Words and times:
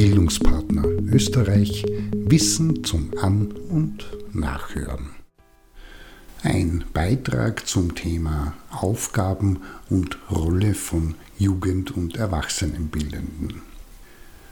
Bildungspartner 0.00 0.86
Österreich 1.12 1.84
Wissen 2.12 2.84
zum 2.84 3.10
An- 3.20 3.52
und 3.52 4.06
Nachhören. 4.32 5.10
Ein 6.42 6.84
Beitrag 6.94 7.66
zum 7.66 7.94
Thema 7.94 8.54
Aufgaben 8.70 9.60
und 9.90 10.16
Rolle 10.30 10.72
von 10.72 11.16
Jugend- 11.36 11.90
und 11.90 12.16
Erwachsenenbildenden. 12.16 13.60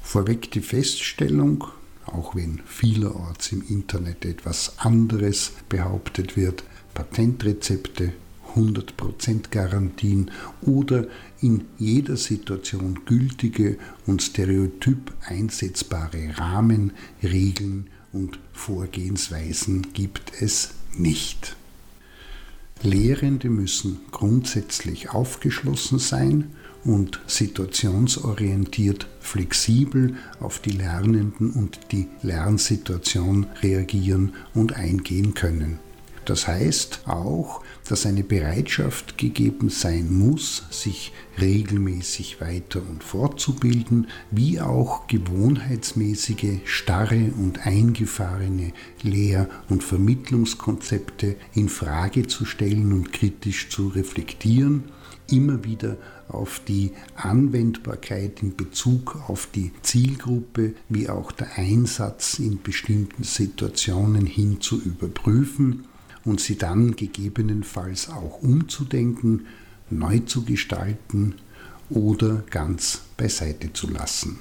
Vorweg 0.00 0.52
die 0.52 0.60
Feststellung, 0.60 1.64
auch 2.06 2.36
wenn 2.36 2.60
vielerorts 2.64 3.50
im 3.50 3.64
Internet 3.68 4.24
etwas 4.24 4.78
anderes 4.78 5.54
behauptet 5.68 6.36
wird, 6.36 6.62
Patentrezepte 6.94 8.12
100% 8.54 9.50
Garantien 9.50 10.30
oder 10.60 11.06
in 11.40 11.64
jeder 11.78 12.16
Situation 12.16 13.00
gültige 13.04 13.78
und 14.06 14.22
stereotyp 14.22 15.12
einsetzbare 15.26 16.38
Rahmen, 16.38 16.92
Regeln 17.22 17.88
und 18.12 18.38
Vorgehensweisen 18.52 19.92
gibt 19.92 20.32
es 20.40 20.74
nicht. 20.96 21.56
Lehrende 22.82 23.48
müssen 23.48 24.00
grundsätzlich 24.10 25.10
aufgeschlossen 25.10 25.98
sein 25.98 26.50
und 26.84 27.20
situationsorientiert 27.28 29.06
flexibel 29.20 30.16
auf 30.40 30.58
die 30.58 30.70
Lernenden 30.70 31.52
und 31.52 31.78
die 31.92 32.08
Lernsituation 32.22 33.46
reagieren 33.62 34.34
und 34.52 34.74
eingehen 34.74 35.34
können. 35.34 35.78
Das 36.32 36.48
heißt 36.48 37.02
auch, 37.08 37.62
dass 37.86 38.06
eine 38.06 38.24
Bereitschaft 38.24 39.18
gegeben 39.18 39.68
sein 39.68 40.10
muss, 40.10 40.64
sich 40.70 41.12
regelmäßig 41.38 42.40
weiter 42.40 42.80
und 42.88 43.04
fortzubilden, 43.04 44.06
wie 44.30 44.58
auch 44.58 45.06
gewohnheitsmäßige, 45.08 46.60
starre 46.64 47.32
und 47.36 47.66
eingefahrene 47.66 48.72
Lehr- 49.02 49.50
und 49.68 49.84
Vermittlungskonzepte 49.84 51.36
in 51.52 51.68
Frage 51.68 52.26
zu 52.26 52.46
stellen 52.46 52.94
und 52.94 53.12
kritisch 53.12 53.68
zu 53.68 53.88
reflektieren, 53.88 54.84
immer 55.30 55.64
wieder 55.64 55.98
auf 56.28 56.62
die 56.66 56.92
Anwendbarkeit 57.14 58.42
in 58.42 58.56
Bezug 58.56 59.18
auf 59.28 59.48
die 59.54 59.70
Zielgruppe 59.82 60.72
wie 60.88 61.10
auch 61.10 61.30
der 61.30 61.58
Einsatz 61.58 62.38
in 62.38 62.62
bestimmten 62.62 63.22
Situationen 63.22 64.24
hin 64.24 64.62
zu 64.62 64.80
überprüfen 64.80 65.84
und 66.24 66.40
sie 66.40 66.56
dann 66.56 66.96
gegebenenfalls 66.96 68.08
auch 68.08 68.42
umzudenken, 68.42 69.46
neu 69.90 70.20
zu 70.20 70.44
gestalten 70.44 71.34
oder 71.90 72.44
ganz 72.50 73.02
beiseite 73.16 73.72
zu 73.72 73.90
lassen. 73.90 74.38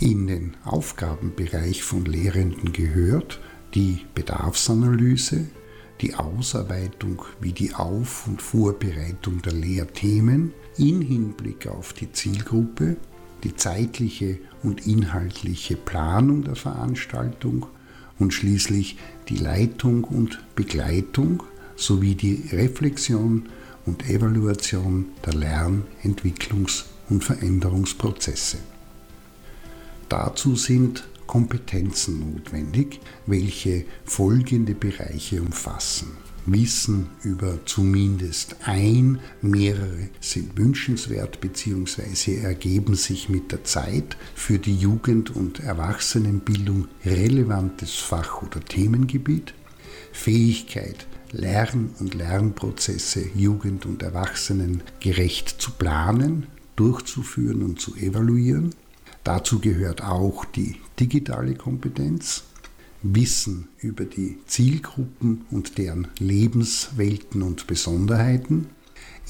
In 0.00 0.28
den 0.28 0.54
Aufgabenbereich 0.64 1.82
von 1.82 2.04
Lehrenden 2.04 2.72
gehört 2.72 3.40
die 3.74 4.06
Bedarfsanalyse, 4.14 5.46
die 6.00 6.14
Ausarbeitung 6.14 7.22
wie 7.40 7.52
die 7.52 7.74
Auf- 7.74 8.28
und 8.28 8.40
Vorbereitung 8.40 9.42
der 9.42 9.54
Lehrthemen 9.54 10.52
in 10.76 11.02
Hinblick 11.02 11.66
auf 11.66 11.92
die 11.92 12.12
Zielgruppe, 12.12 12.96
die 13.42 13.56
zeitliche 13.56 14.38
und 14.62 14.86
inhaltliche 14.86 15.76
Planung 15.76 16.44
der 16.44 16.54
Veranstaltung 16.54 17.66
und 18.18 18.32
schließlich 18.32 18.96
die 19.28 19.36
Leitung 19.36 20.04
und 20.04 20.40
Begleitung 20.54 21.42
sowie 21.76 22.14
die 22.14 22.48
Reflexion 22.52 23.48
und 23.86 24.08
Evaluation 24.08 25.06
der 25.24 25.34
Lern-, 25.34 25.84
Entwicklungs- 26.02 26.84
und 27.08 27.24
Veränderungsprozesse. 27.24 28.58
Dazu 30.08 30.56
sind 30.56 31.06
Kompetenzen 31.26 32.32
notwendig, 32.32 33.00
welche 33.26 33.84
folgende 34.04 34.74
Bereiche 34.74 35.42
umfassen. 35.42 36.27
Wissen 36.52 37.08
über 37.22 37.64
zumindest 37.66 38.56
ein, 38.64 39.20
mehrere 39.42 40.08
sind 40.20 40.56
wünschenswert 40.56 41.40
bzw. 41.40 42.36
ergeben 42.36 42.94
sich 42.94 43.28
mit 43.28 43.52
der 43.52 43.64
Zeit 43.64 44.16
für 44.34 44.58
die 44.58 44.76
Jugend- 44.76 45.34
und 45.34 45.60
Erwachsenenbildung 45.60 46.88
relevantes 47.04 47.94
Fach- 47.94 48.42
oder 48.42 48.60
Themengebiet, 48.60 49.54
Fähigkeit, 50.12 51.06
Lern- 51.32 51.90
und 52.00 52.14
Lernprozesse 52.14 53.24
Jugend- 53.34 53.86
und 53.86 54.02
Erwachsenen 54.02 54.82
gerecht 55.00 55.60
zu 55.60 55.72
planen, 55.72 56.46
durchzuführen 56.76 57.62
und 57.62 57.80
zu 57.80 57.94
evaluieren. 57.96 58.74
Dazu 59.24 59.60
gehört 59.60 60.02
auch 60.02 60.44
die 60.44 60.76
digitale 60.98 61.54
Kompetenz, 61.54 62.44
Wissen 63.02 63.68
über 63.78 64.04
die 64.04 64.38
Zielgruppen 64.46 65.44
und 65.50 65.78
deren 65.78 66.08
Lebenswelten 66.18 67.42
und 67.42 67.66
Besonderheiten, 67.66 68.66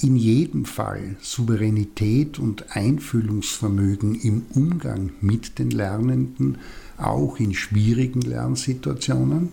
in 0.00 0.16
jedem 0.16 0.64
Fall 0.64 1.16
Souveränität 1.20 2.38
und 2.38 2.76
Einfühlungsvermögen 2.76 4.14
im 4.14 4.46
Umgang 4.54 5.12
mit 5.20 5.58
den 5.58 5.70
Lernenden, 5.70 6.58
auch 6.96 7.38
in 7.40 7.52
schwierigen 7.52 8.20
Lernsituationen, 8.20 9.50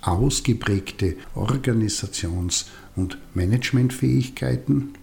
ausgeprägte 0.00 1.16
Organisations- 1.34 2.66
und 2.96 3.18
Managementfähigkeiten, 3.34 4.94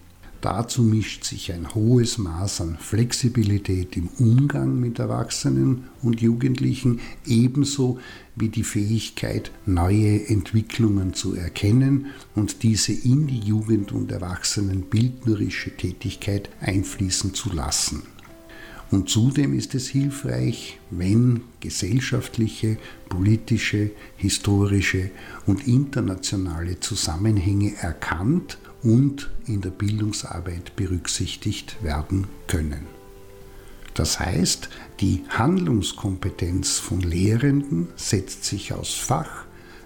Dazu 0.42 0.82
mischt 0.82 1.22
sich 1.22 1.52
ein 1.52 1.72
hohes 1.72 2.18
Maß 2.18 2.62
an 2.62 2.76
Flexibilität 2.76 3.96
im 3.96 4.08
Umgang 4.18 4.80
mit 4.80 4.98
Erwachsenen 4.98 5.84
und 6.02 6.20
Jugendlichen, 6.20 6.98
ebenso 7.24 8.00
wie 8.34 8.48
die 8.48 8.64
Fähigkeit, 8.64 9.52
neue 9.66 10.26
Entwicklungen 10.26 11.14
zu 11.14 11.36
erkennen 11.36 12.06
und 12.34 12.64
diese 12.64 12.92
in 12.92 13.28
die 13.28 13.38
Jugend- 13.38 13.92
und 13.92 14.10
Erwachsenenbildnerische 14.10 15.76
Tätigkeit 15.76 16.50
einfließen 16.60 17.34
zu 17.34 17.52
lassen. 17.52 18.02
Und 18.90 19.08
zudem 19.08 19.54
ist 19.54 19.76
es 19.76 19.86
hilfreich, 19.86 20.80
wenn 20.90 21.42
gesellschaftliche, 21.60 22.78
politische, 23.08 23.92
historische 24.16 25.12
und 25.46 25.68
internationale 25.68 26.80
Zusammenhänge 26.80 27.76
erkannt 27.76 28.58
und 28.82 29.30
in 29.46 29.60
der 29.60 29.70
Bildungsarbeit 29.70 30.76
berücksichtigt 30.76 31.82
werden 31.82 32.26
können. 32.46 32.86
Das 33.94 34.18
heißt, 34.18 34.68
die 35.00 35.22
Handlungskompetenz 35.28 36.78
von 36.78 37.00
Lehrenden 37.00 37.88
setzt 37.96 38.44
sich 38.44 38.72
aus 38.72 38.94
Fach, 38.94 39.44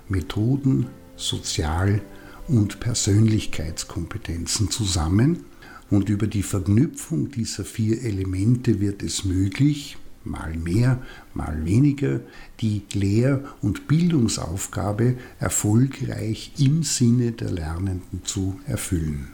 Methoden, 0.09 0.87
Sozial- 1.17 2.01
und 2.47 2.79
Persönlichkeitskompetenzen 2.79 4.71
zusammen 4.71 5.45
und 5.91 6.09
über 6.09 6.27
die 6.27 6.43
Verknüpfung 6.43 7.31
dieser 7.31 7.65
vier 7.65 8.03
Elemente 8.03 8.81
wird 8.81 9.03
es 9.03 9.25
möglich, 9.25 9.97
mal 10.27 10.55
mehr, 10.55 11.03
mal 11.35 11.65
weniger, 11.65 12.21
die 12.61 12.83
Lehr- 12.93 13.45
und 13.63 13.89
Bildungsaufgabe 13.89 15.17
erfolgreich 15.39 16.53
im 16.59 16.83
Sinne 16.83 17.33
der 17.33 17.51
Lernenden 17.51 18.25
zu 18.25 18.61
erfüllen. 18.67 19.29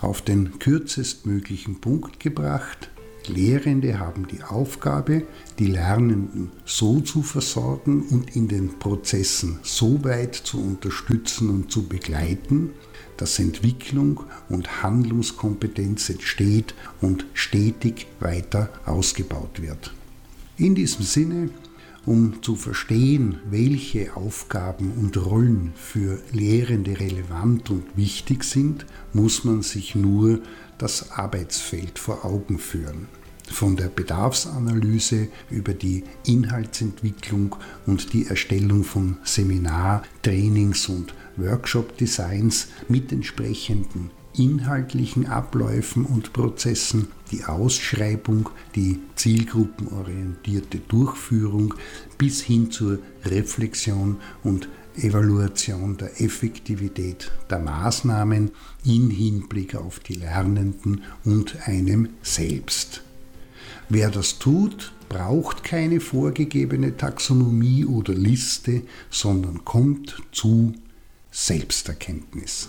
Auf 0.00 0.22
den 0.22 0.58
kürzestmöglichen 0.58 1.80
Punkt 1.80 2.20
gebracht, 2.20 2.90
Lehrende 3.28 3.98
haben 3.98 4.26
die 4.28 4.42
Aufgabe, 4.42 5.22
die 5.58 5.66
Lernenden 5.66 6.50
so 6.64 7.00
zu 7.00 7.22
versorgen 7.22 8.02
und 8.10 8.36
in 8.36 8.48
den 8.48 8.78
Prozessen 8.78 9.58
so 9.62 10.04
weit 10.04 10.34
zu 10.34 10.60
unterstützen 10.60 11.50
und 11.50 11.70
zu 11.70 11.86
begleiten, 11.86 12.70
dass 13.16 13.38
Entwicklung 13.38 14.24
und 14.48 14.82
Handlungskompetenz 14.82 16.10
entsteht 16.10 16.74
und 17.00 17.26
stetig 17.34 18.06
weiter 18.20 18.70
ausgebaut 18.84 19.62
wird. 19.62 19.94
In 20.58 20.74
diesem 20.74 21.04
Sinne, 21.04 21.50
um 22.06 22.40
zu 22.42 22.54
verstehen, 22.54 23.40
welche 23.50 24.16
Aufgaben 24.16 24.92
und 24.92 25.16
Rollen 25.16 25.72
für 25.76 26.20
Lehrende 26.32 26.98
relevant 27.00 27.68
und 27.70 27.84
wichtig 27.96 28.44
sind, 28.44 28.86
muss 29.12 29.44
man 29.44 29.62
sich 29.62 29.96
nur 29.96 30.40
das 30.78 31.10
Arbeitsfeld 31.10 31.98
vor 31.98 32.24
Augen 32.24 32.58
führen. 32.58 33.08
Von 33.50 33.76
der 33.76 33.88
Bedarfsanalyse 33.88 35.28
über 35.50 35.74
die 35.74 36.04
Inhaltsentwicklung 36.24 37.56
und 37.86 38.12
die 38.12 38.26
Erstellung 38.26 38.82
von 38.82 39.18
Seminar-, 39.24 40.02
Trainings- 40.22 40.88
und 40.88 41.14
Workshop-Designs 41.36 42.68
mit 42.88 43.12
entsprechenden 43.12 44.10
inhaltlichen 44.38 45.26
Abläufen 45.26 46.04
und 46.04 46.32
Prozessen, 46.32 47.08
die 47.30 47.44
Ausschreibung, 47.44 48.50
die 48.74 49.00
zielgruppenorientierte 49.14 50.78
Durchführung 50.78 51.74
bis 52.18 52.42
hin 52.42 52.70
zur 52.70 52.98
Reflexion 53.24 54.16
und 54.42 54.68
Evaluation 54.96 55.96
der 55.96 56.20
Effektivität 56.20 57.30
der 57.50 57.58
Maßnahmen 57.58 58.50
in 58.84 59.10
Hinblick 59.10 59.74
auf 59.74 59.98
die 60.00 60.14
Lernenden 60.14 61.02
und 61.24 61.68
einem 61.68 62.08
selbst. 62.22 63.02
Wer 63.88 64.10
das 64.10 64.38
tut, 64.38 64.92
braucht 65.08 65.64
keine 65.64 66.00
vorgegebene 66.00 66.96
Taxonomie 66.96 67.84
oder 67.84 68.14
Liste, 68.14 68.82
sondern 69.10 69.64
kommt 69.64 70.22
zu 70.32 70.72
Selbsterkenntnis. 71.30 72.68